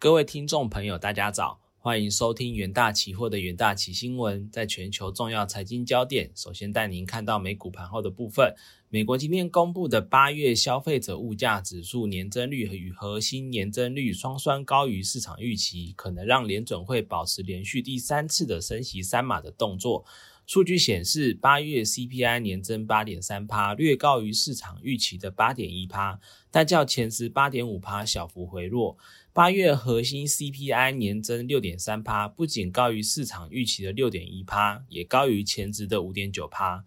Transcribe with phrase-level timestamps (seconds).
[0.00, 4.48] 各位听众朋友，大家早，欢迎收听元大期货的元大期新闻。
[4.48, 8.54] 在全球重要财经焦点，首先带您看到美股盘后的部分。
[8.90, 20.04] 美国今天公布的八月消费者物价指数年增率与核心年增率双双高于市场预期，可能让联准会保持连续第三次的升息三码的动作。
[20.48, 26.18] 数据显示，八月 CPI 年增八点三趴，略高于市场预期的八点一趴，
[26.50, 28.96] 但较前值八点五趴小幅回落。
[29.34, 36.82] 八月核心 CPI 年增六点三趴，不仅高于市场预期的六点一趴，也高于前值的五点九趴。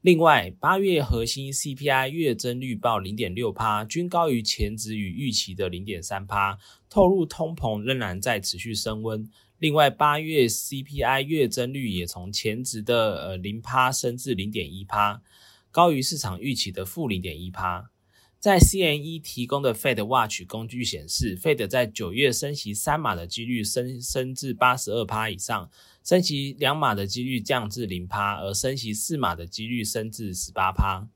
[0.00, 6.58] 另外，八月核心 CPI 月增率报零点六趴，均高于前值与预期的零点三趴，
[6.90, 9.30] 透露通膨仍然在持续升温。
[9.58, 15.22] 另外，八月 CPI 月增率也从前值的呃零趴升至零点一趴，
[15.70, 17.90] 高于市场预期的负零点一趴。
[18.38, 25.70] 在 CNE 提供的 Fed Watch 工具显示，Fed 在九月升息三码的几率升升至八十二趴以上，
[26.04, 31.08] 升息两码的几率降至零趴，而升息四码的几率升至十八趴。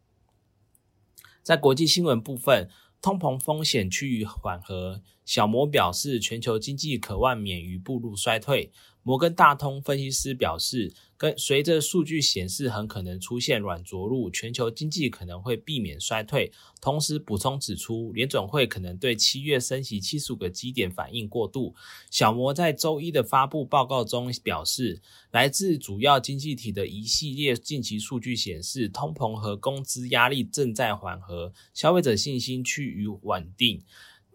[1.42, 2.70] 在国际新闻部分。
[3.02, 8.70] 通膨风险趋于缓和，小摩表示全球经济渴望免于步入衰退。
[9.02, 16.50] 摩根大通分析师表示，跟随着数据显示很可能出现软着陆，全球经济可能会避免衰退。
[16.80, 21.74] 同时补充指出，联准会可能对七月升息七十五个基点反应过度。
[22.10, 33.82] 小摩在周一的发布报告中表示，来自主要经济体的一系列近期数据显示，通膨和工资压力正在缓和，消费者信心趋于稳定。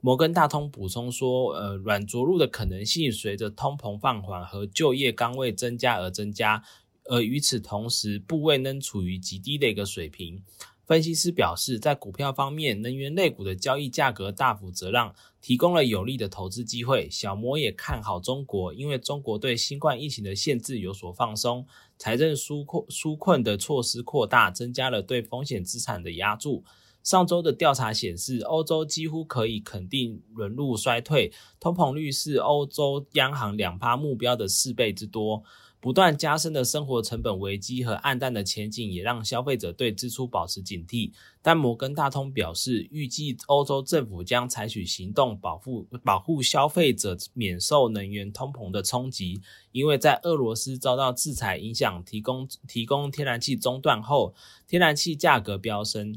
[0.05, 6.61] 摩根大通补充说，呃，软着陆的可能性随着通膨放缓和就业岗位增加而增加，
[7.05, 10.43] 而与此同时，部位仍处于极低的一个水平。
[10.85, 17.09] 分析师表示，在股票方面，能源类股的交易价格大幅折让，提供了有利的投资机会。
[17.09, 21.65] 小摩也看好中国，因为中国对新冠疫情的限制有所放松，
[21.97, 26.63] 财政纾困纾困的措施扩大，增加了对风险资产的压注。
[27.05, 35.43] 上周的调查显示，欧洲几乎可以肯定沦入衰退，通膨率是欧洲央行两趴目标的四倍之多。
[35.79, 41.11] 不断加深的生活成本危机和暗淡的前景，也让消费者对支出保持警惕。
[41.43, 49.39] 但摩根大通表示，预计欧洲政府将采取行动，保护保护消费者免受能源通膨的冲击，
[49.71, 54.33] 因为在俄罗斯遭到制裁影响，提供提供天然气中断后，
[54.67, 56.15] 天然气价格飙升。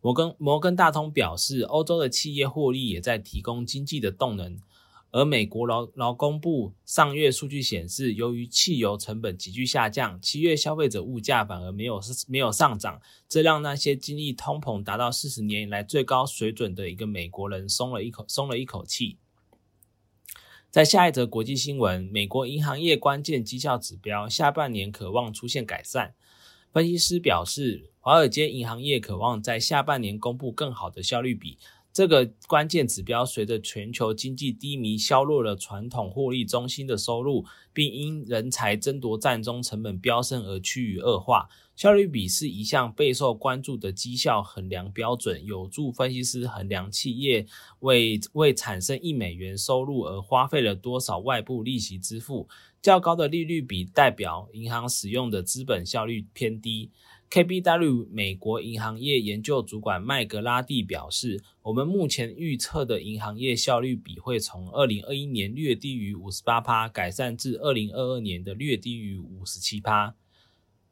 [0.00, 4.58] 摩根摩根大通表示，欧洲的企业获利也在提供经济的动能。
[5.10, 19.16] 而美国劳劳工部上月数据显示，由于汽油成本急剧下降，七月消费者物价反而没有没有上涨，这让那些经历通膨达到四十年以来最高水准的一个美国人松了一口松了一口气。
[20.70, 26.14] 在下一则国际新闻，美国银行业关键绩效指标下半年可望出现改善。
[26.70, 31.58] 分析师表示，华尔街银行业渴望在下半年公布更好的效率比。
[31.92, 41.50] 这个关键指标随着全球经济低迷，削弱了传统获利中心的收入，并因人才争夺战中成本飙升而趋于恶化。
[41.76, 47.46] 效率比是一项备受关注的绩效衡量标准，有助分析师衡量企业
[47.80, 52.48] 为为产生一美元收入而花费了多少外部利息支付。
[52.80, 56.90] 较高的利率比代表银行使用的资本效率偏低。
[57.30, 70.14] KBW 美国银行业研究主管麦格拉蒂表示：“我们目前预测的银行业效率比会从二零二一年略低于五十八趴改善至二零二二年的略低于五十七趴。”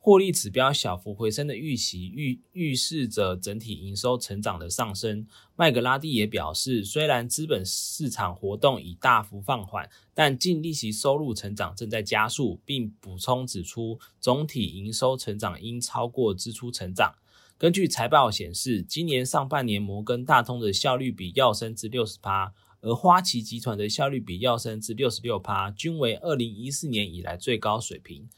[0.07, 5.27] 获利指标小幅回升的预期预预示着整体营收成长的上升。
[5.57, 17.17] 麦格拉蒂也表示，虽然资本市场活动已大幅放缓，但净利息收入成长正在加速，并补充指出，总体营收成长应超过支出成长。
[17.59, 28.29] 根据财报显示，今年上半年摩根大通的效率比要升至六十趴，而花旗集团的效率比要升至六十六趴，均为二零一四年以来最高水平。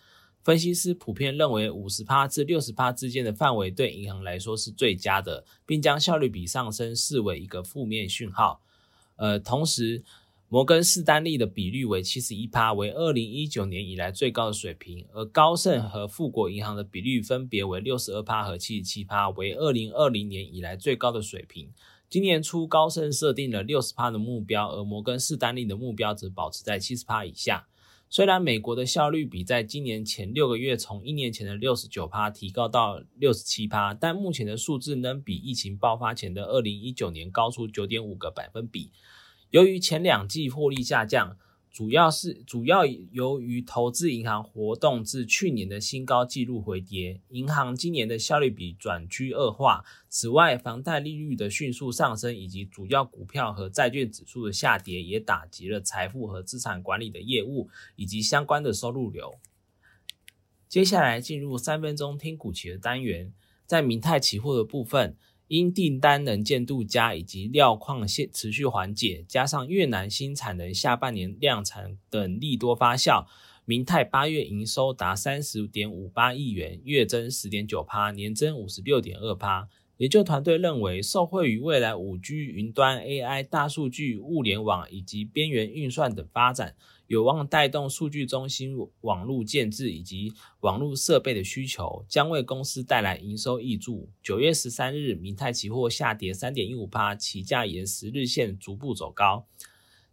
[0.43, 8.62] 分析师普遍认为，五十趴至六十趴之间的范围对银行来说是最佳的，并将效率比上升视为一个负面讯号。
[9.17, 10.02] 呃，同时，
[10.49, 21.70] 摩根士丹利的比率为七十一趴，为二零一九年以来最高的水平；而高盛和富国银行的比率分别为六十二趴和七十七趴，为二零二零年以来最高的水平。
[22.08, 27.69] 今年初，高盛设定了六十趴的目标，而摩根士丹利的目标则保持在七十趴以下。
[28.10, 38.90] 虽然美国的效率比在今年前六个月从一年前的六十九趴提高到六十七趴，但目前的数字能比疫情爆发前的二零一九年高出九点五个百分比。
[39.50, 41.37] 由于前两季获利下降。
[41.78, 49.84] 主要是主要由于投资银行活动自去年的新高纪录回跌，银行今年的效率比转趋恶化。
[50.08, 59.38] 此外，房贷利率的迅速上升，以及主要股票和债券指数的下跌，也打击了财富和资产管理的业务以及相关的收入流。
[60.69, 63.32] 接下来进入三分钟听股期的单元，
[63.66, 65.16] 在明泰期货的部分。
[65.49, 73.27] 因订单能见度佳以及料矿现持续缓解，加上越南新产能下半年量产等利多发酵，
[73.65, 79.69] 明泰八月营收达三十点五八亿元，月增十点九趴，年增五十六点二趴。
[79.97, 86.77] 研究团队认为，受惠于未来五 G、云端、AI、大数据、物联网以及边缘运算等发展，
[87.08, 94.10] 有望带动数据中心网络建制以及网络设备的需求，将为公司带来营收益助。
[94.22, 99.46] 九月十三日，明泰期货下跌三点一五%，期价沿十日线逐步走高。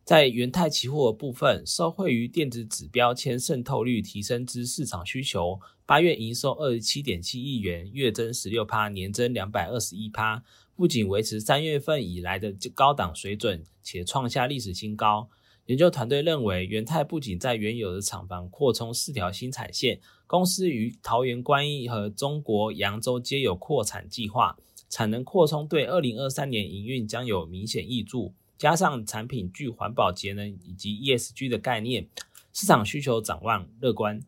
[0.06, 10.44] 在元泰期货部分，受惠于电子指标签渗透率提升之市场需求，八月营收二十七点七亿元，月增十六趴，年增两百二十一趴，
[10.78, 15.30] 不仅维持三月份以来的高档水准，且创下历史新高。
[15.66, 24.56] 研究团队认为，元泰不仅在原有的厂房扩充四条新产线，公司于桃园观音和中国扬州皆有扩产计划，
[24.90, 28.34] 产能扩充对二零二三年营运将有明显益助。
[28.58, 32.08] 加上产品具环保节能以及 ESG 的概念，
[32.54, 34.22] 市场需求展望乐观。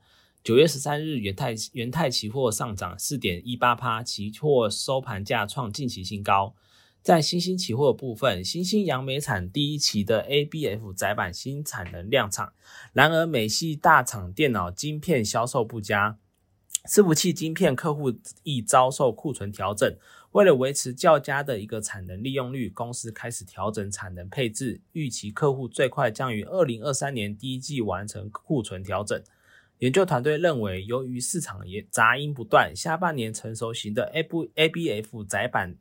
[0.44, 6.56] 九月十三日，元泰元泰期货上涨四点一八趴，期货收盘价创近期新高。
[7.08, 12.52] 在新兴期货部分，新兴扬美产第一期的 ABF 窄板新产能量产，
[12.92, 16.18] 然而美系大厂电脑晶片销售不佳，
[16.86, 18.14] 伺服器晶片客户
[18.44, 19.90] 亦遭受库存调整。
[20.32, 29.18] 为了维持较佳的一个产能利用率，公司开始调整产能配置，预期客户最快将于二零二三年第一季完成库存调整。
[29.80, 35.78] 研究团队认为，由于市场也杂音不断，下半年成熟型的 A B A B F 窄板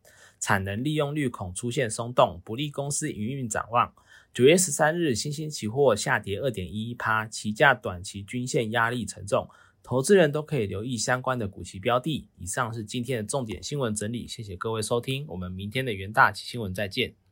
[0.46, 3.92] 产能利用率恐出现松动，不利公司营运展望。
[4.32, 9.48] 九月十三日，新兴期货下跌二点一一趴，期价短期均线压力沉重。
[9.82, 12.28] 投资人都可以留意相关的股息标的。
[12.38, 17.25] 以上是今天的重点新闻整理，谢谢各位收听，我们明天的元大期新闻再见。